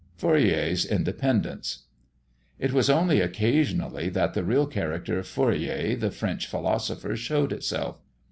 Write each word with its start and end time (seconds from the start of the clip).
FOURIER'S 0.17 0.83
INDEPENDENCE. 0.87 1.83
It 2.57 2.73
was 2.73 2.89
only 2.89 3.21
occasionally 3.21 4.09
that 4.09 4.33
the 4.33 4.43
real 4.43 4.65
character 4.65 5.19
of 5.19 5.27
Fourier, 5.27 5.95
the 5.95 6.09
French 6.09 6.47
philosopher, 6.47 7.15
showed 7.15 7.53
itself. 7.53 8.01